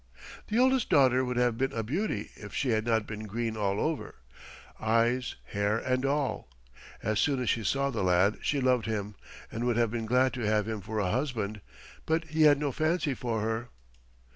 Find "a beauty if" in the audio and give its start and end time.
1.73-2.55